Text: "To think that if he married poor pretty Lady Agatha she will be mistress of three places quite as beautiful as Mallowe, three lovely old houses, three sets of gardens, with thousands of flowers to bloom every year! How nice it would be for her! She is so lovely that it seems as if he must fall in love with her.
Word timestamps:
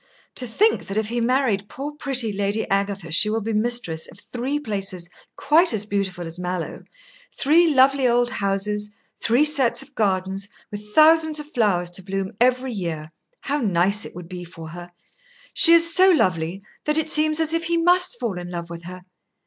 "To 0.33 0.47
think 0.47 0.87
that 0.87 0.97
if 0.97 1.09
he 1.09 1.21
married 1.21 1.69
poor 1.69 1.91
pretty 1.91 2.33
Lady 2.33 2.67
Agatha 2.71 3.11
she 3.11 3.29
will 3.29 3.39
be 3.43 3.53
mistress 3.53 4.07
of 4.11 4.19
three 4.19 4.57
places 4.57 5.07
quite 5.35 5.73
as 5.73 5.85
beautiful 5.85 6.25
as 6.25 6.39
Mallowe, 6.39 6.85
three 7.37 7.71
lovely 7.71 8.07
old 8.07 8.31
houses, 8.31 8.89
three 9.19 9.45
sets 9.45 9.83
of 9.83 9.93
gardens, 9.93 10.47
with 10.71 10.95
thousands 10.95 11.39
of 11.39 11.53
flowers 11.53 11.91
to 11.91 12.01
bloom 12.03 12.31
every 12.41 12.73
year! 12.73 13.11
How 13.41 13.59
nice 13.59 14.03
it 14.03 14.15
would 14.15 14.27
be 14.27 14.43
for 14.43 14.69
her! 14.69 14.91
She 15.53 15.71
is 15.73 15.93
so 15.93 16.09
lovely 16.09 16.63
that 16.85 16.97
it 16.97 17.07
seems 17.11 17.39
as 17.39 17.53
if 17.53 17.65
he 17.65 17.77
must 17.77 18.19
fall 18.19 18.39
in 18.39 18.49
love 18.49 18.71
with 18.71 18.85
her. 18.85 19.03